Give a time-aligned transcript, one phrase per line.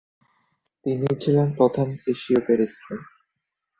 [0.85, 2.97] তিনিই ছিলেন প্রথম এশীয় ব্যারিস্টার।